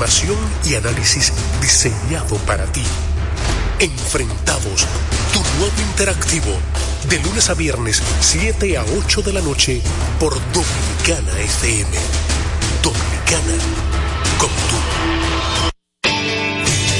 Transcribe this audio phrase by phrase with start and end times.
[0.00, 1.30] información y análisis
[1.60, 2.82] diseñado para ti.
[3.80, 4.86] Enfrentados,
[5.30, 6.58] tu nuevo interactivo,
[7.10, 9.82] de lunes a viernes, 7 a 8 de la noche,
[10.18, 11.90] por Dominicana FM.
[12.82, 13.58] Dominicana,
[14.38, 15.19] como tú.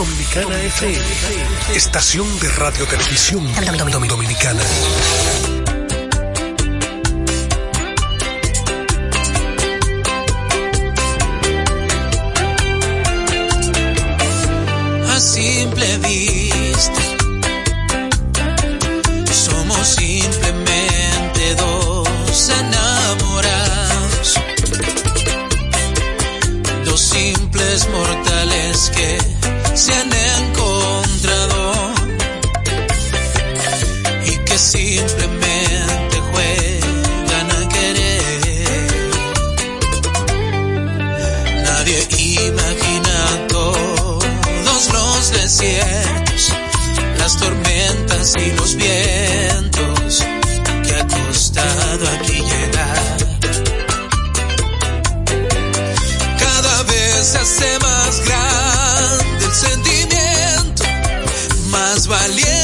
[0.00, 3.46] Dominicana FM, estación de radio televisión
[4.08, 4.62] dominicana.
[15.06, 16.39] A simple vista,
[62.00, 62.59] más valiente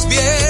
[0.00, 0.49] los vientos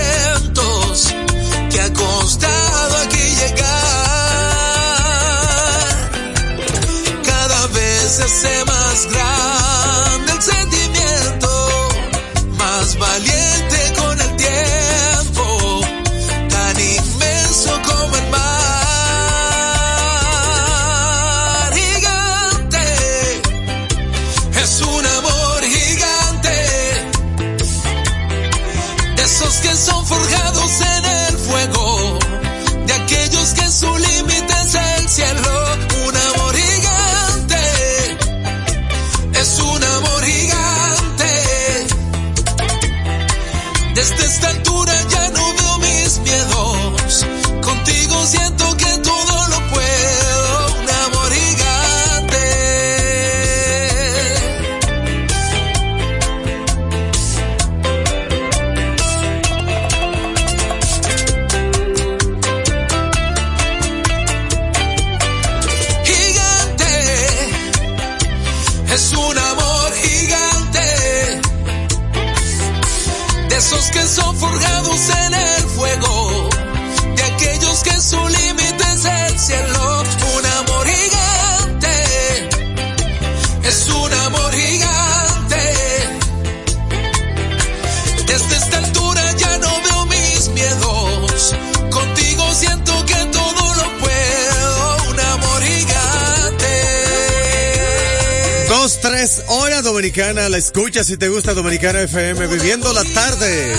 [99.82, 103.74] dominicana, la escucha si te gusta Dominicana FM, viviendo la tarde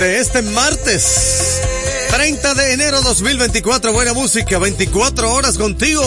[0.00, 1.60] de este martes
[2.10, 3.92] 30 de enero 2024.
[3.92, 6.02] Buena música, 24 horas contigo.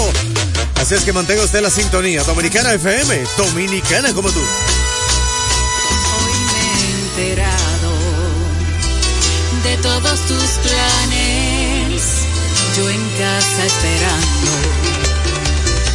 [0.75, 2.24] Así es que mantenga usted la sintonía.
[2.24, 4.39] Dominicana FM, dominicana como tú.
[4.39, 7.92] Hoy me he enterado
[9.63, 12.04] de todos tus planes.
[12.75, 14.51] Yo en casa esperando.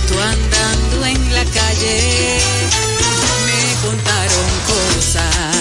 [0.08, 2.40] Tú andando en la calle.
[3.82, 5.55] Contaron cosas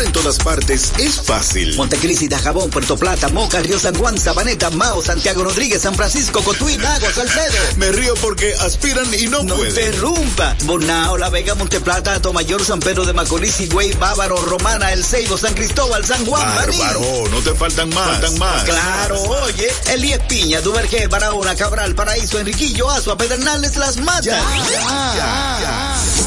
[0.00, 1.76] En todas partes es fácil.
[1.76, 6.76] Montecristi, Jabón, Puerto Plata, Moca, Río San Juan, Sabaneta, Mao, Santiago Rodríguez, San Francisco, Cotuí,
[6.78, 7.58] Lago, Salcedo.
[7.76, 9.70] Me río porque aspiran y no, No pueden.
[9.70, 10.56] interrumpa.
[10.64, 15.52] Bonao, La Vega, Monteplata, Tomayor, San Pedro de Macorís, Higüey, Bávaro, Romana, El Ceibo, San
[15.54, 16.42] Cristóbal, San Juan.
[16.54, 18.08] Bárbaro, no te faltan más.
[18.20, 18.64] Faltan más.
[18.64, 24.42] Claro, oye, Elías Piña, Duvergé, Barahona, Cabral, Paraíso, Enriquillo, Azua, Pedernales, Las Matas.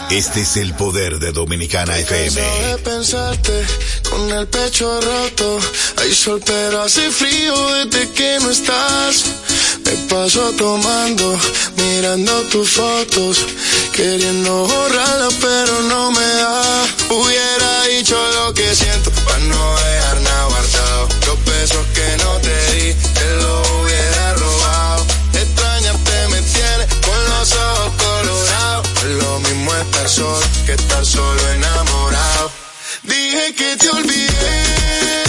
[0.09, 2.39] Este es el poder de Dominicana FM.
[2.39, 3.65] de pensarte
[4.09, 5.59] con el pecho roto.
[5.97, 9.25] Hay sol, pero hace frío desde que no estás.
[9.83, 11.37] Me paso tomando,
[11.77, 13.45] mirando tus fotos,
[13.93, 16.85] queriendo borrarlas, pero no me da.
[17.09, 21.07] Hubiera dicho lo que siento, para no dejar nada guardado.
[21.27, 23.74] Los besos que no te di, te los
[30.07, 32.51] solo que estar solo enamorado.
[33.03, 35.23] Dije que te olvidé,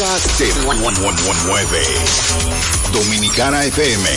[0.00, 0.46] podcast de
[2.90, 4.08] Dominicana FM.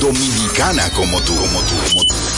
[0.00, 2.31] Dominicana como tú, como tú, como tú.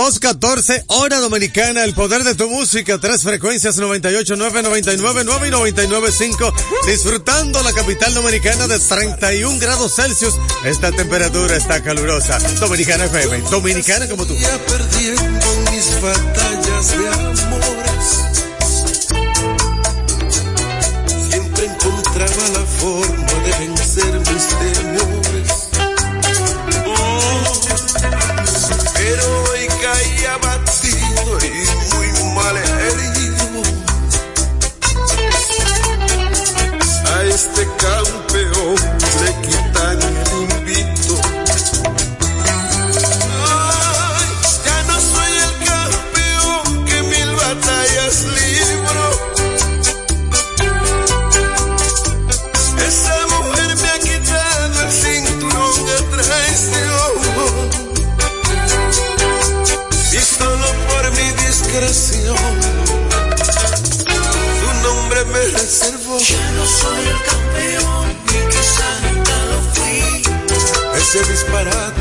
[0.00, 5.50] 214, hora dominicana, el poder de tu música, tres frecuencias 98, 9, 99, 9 y
[5.50, 6.54] 99, 5,
[6.86, 10.34] disfrutando la capital dominicana de 31 grados Celsius.
[10.64, 12.38] Esta temperatura está calurosa.
[12.60, 14.34] Dominicana FM, dominicana como tú.
[14.66, 17.08] Perdiendo mis batallas de
[17.44, 17.79] amor.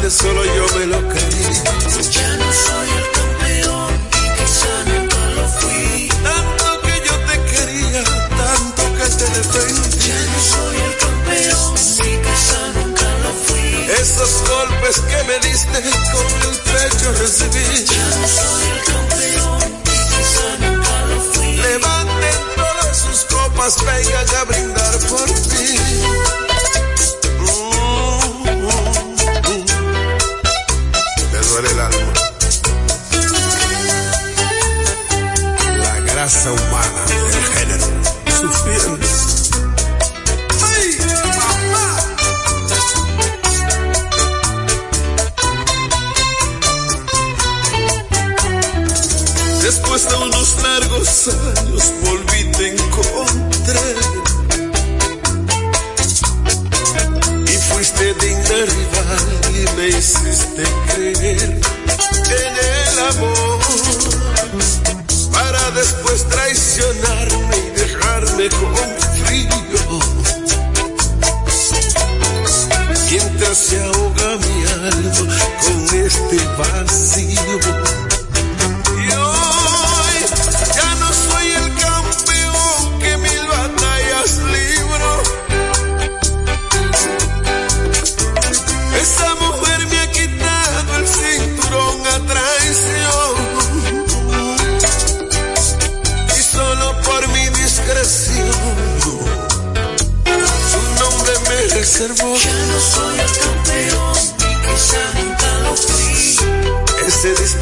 [0.09, 1.08] solo yo me lo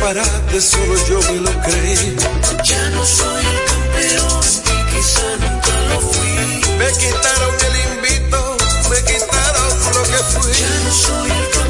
[0.08, 2.15] disparate, solo yo me lo creí.
[2.63, 6.78] Ya no soy el campeón y quizá nunca lo fui.
[6.78, 8.58] Me quitaron el invito,
[8.89, 10.52] me quitaron lo que fui.
[10.54, 11.66] Ya no soy el campeón.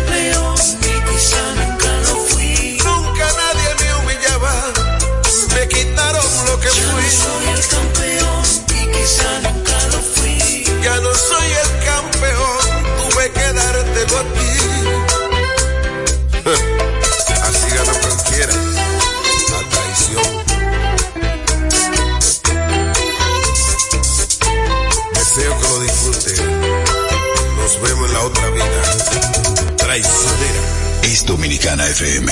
[31.38, 32.32] Dominicana FM.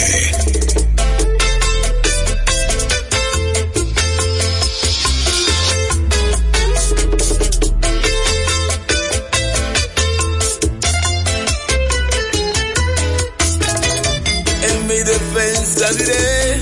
[14.64, 16.60] En mi defensa diré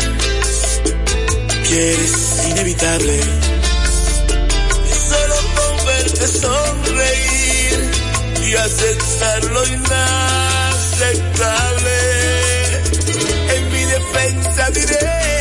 [1.70, 3.20] que eres inevitable.
[5.10, 7.90] Solo con verte sonreír
[8.46, 10.63] y aceptarlo y nada
[10.94, 12.00] inexplicable.
[13.56, 15.33] En mi defensa diré.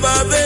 [0.00, 0.45] va a.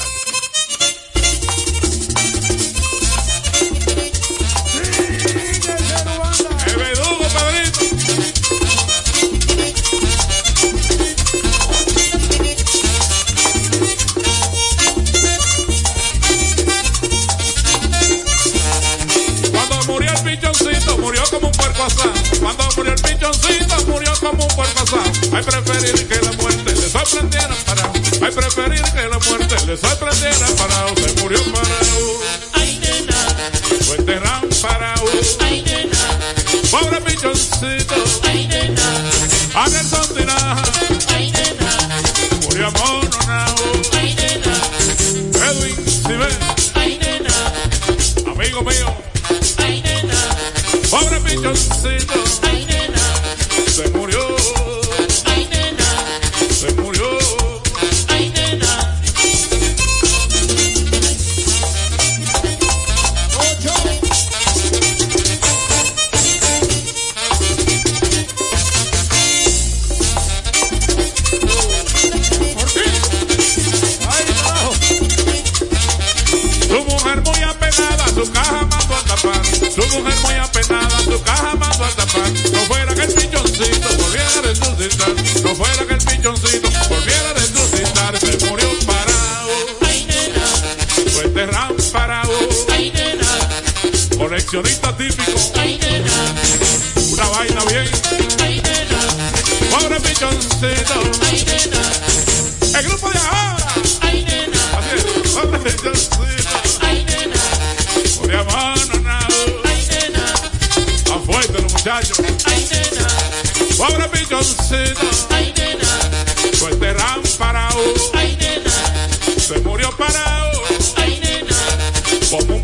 [39.71, 40.80] mujer soltera.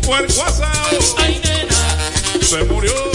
[0.08, 0.88] puerco asado.
[1.18, 1.38] Ay.
[2.40, 3.07] Se murió.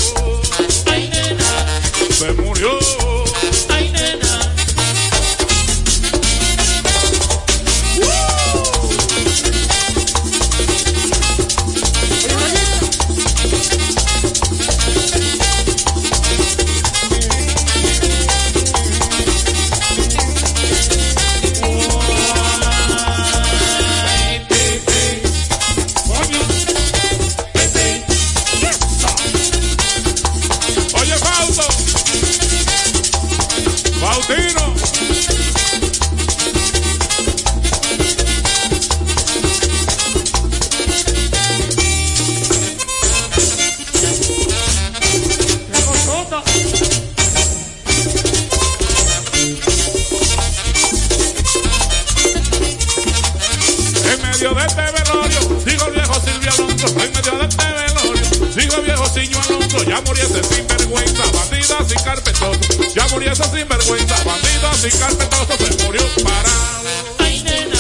[54.44, 59.06] medio de este velorio, digo viejo Silvio Alonso, en medio de este velorio, digo viejo
[59.08, 64.98] Siño Alonso, ya morí ese sinvergüenza, bandidas y carpetoso, ya morí ese sinvergüenza, bandidas y
[64.98, 66.90] carpetoso, se murió parado.
[67.20, 67.80] Ay, nena.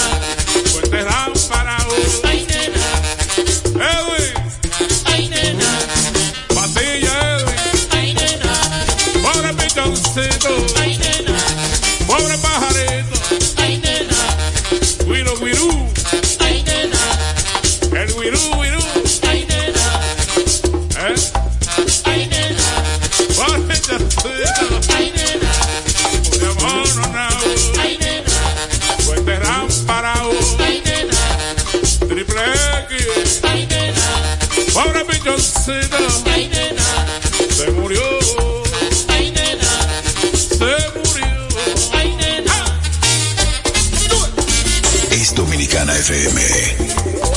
[46.13, 47.32] FM.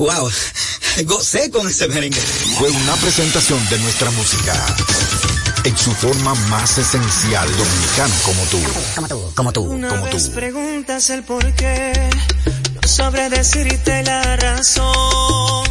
[0.00, 0.30] Wow.
[1.04, 2.18] Gocé con ese merengue.
[2.58, 4.54] Fue una presentación de nuestra música
[5.62, 8.60] en su forma más esencial dominicana como tú.
[8.94, 9.60] Como tú, como tú.
[9.64, 10.32] Una como vez tú.
[10.32, 11.92] preguntas el por qué,
[12.80, 15.66] no sabré decirte la razón.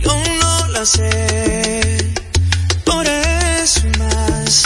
[0.00, 2.14] Yo no la sé.
[2.86, 4.62] Por eso más,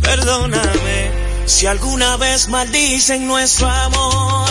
[0.00, 1.10] perdóname.
[1.46, 4.50] Si alguna vez maldicen nuestro amor,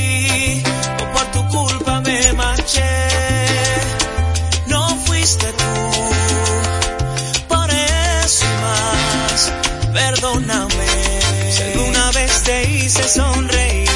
[12.91, 13.89] hice sonreír,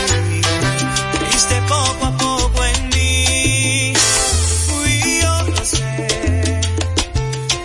[1.30, 3.94] viste poco a poco en mí.
[4.68, 6.62] Fui yo, lo sé.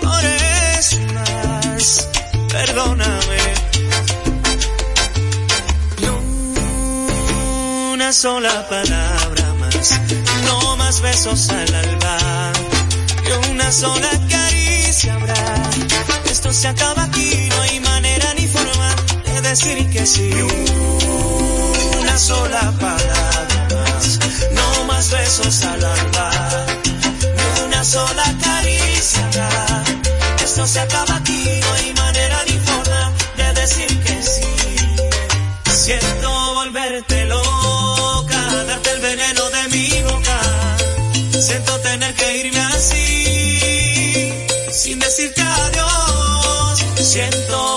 [0.00, 2.08] Por eso más,
[2.48, 3.42] perdóname.
[6.00, 6.06] Ni
[7.94, 10.00] una sola palabra más,
[10.46, 12.52] no más besos al alba,
[13.24, 15.70] y una sola caricia habrá.
[16.24, 20.30] Esto se acaba aquí, no hay manera ni forma de decir que sí.
[22.30, 24.18] Sola palabra más,
[24.52, 26.30] no más besos al alba,
[27.56, 29.48] ni una sola caricia.
[30.44, 34.46] Esto se acaba aquí, no hay manera ni forma de decir que sí.
[35.74, 40.40] Siento volverte loca, darte el veneno de mi boca.
[41.32, 44.32] Siento tener que irme así,
[44.70, 46.84] sin decirte adiós.
[47.02, 47.69] Siento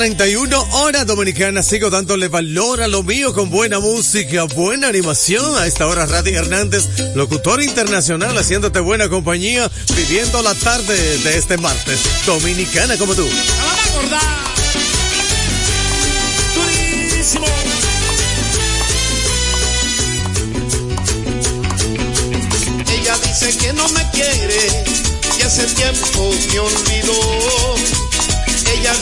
[0.00, 5.58] 2.31 hora dominicana, sigo dándole valor a lo mío con buena música, buena animación.
[5.58, 11.58] A esta hora, Radi Hernández, locutor internacional, haciéndote buena compañía, viviendo la tarde de este
[11.58, 12.00] martes.
[12.24, 13.28] Dominicana como tú.
[22.88, 24.84] Ella dice que no me quiere,
[25.36, 27.59] que hace tiempo me olvidó.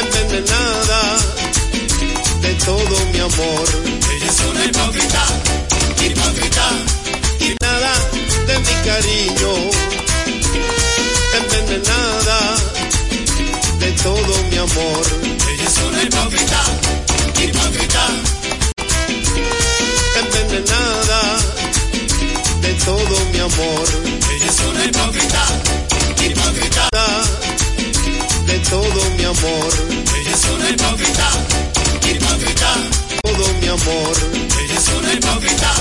[0.00, 1.18] envenenada
[2.40, 3.66] de todo mi amor.
[4.12, 5.24] Ella es una hipócrita,
[6.04, 6.66] hipócrita,
[7.40, 7.92] y nada
[8.46, 9.52] de mi cariño,
[11.40, 12.38] envenenada
[13.78, 15.02] de todo mi amor.
[15.50, 16.62] Ella es una hipócrita,
[17.42, 18.04] hipócrita,
[20.20, 21.20] envenenada
[22.62, 23.86] de todo mi amor.
[24.32, 25.42] Ella es una hipócrita,
[26.24, 27.49] hipócrita
[28.70, 29.68] todo mi amor.
[30.16, 31.28] Ella es una hipócrita,
[32.08, 32.74] hipócrita.
[33.22, 34.16] Todo mi amor.
[34.62, 35.72] Ella es una hipócrita,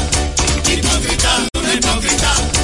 [0.67, 2.58] hipócrita, una hipócrita.